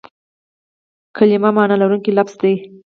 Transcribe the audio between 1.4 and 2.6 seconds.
مانا لرونکی لفظ دئ.